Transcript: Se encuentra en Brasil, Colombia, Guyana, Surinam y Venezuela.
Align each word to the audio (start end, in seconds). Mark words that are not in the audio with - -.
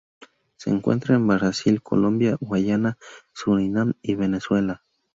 Se 0.57 0.71
encuentra 0.71 1.13
en 1.13 1.27
Brasil, 1.27 1.83
Colombia, 1.83 2.35
Guyana, 2.39 2.97
Surinam 3.33 3.93
y 4.01 4.15
Venezuela. 4.15 4.81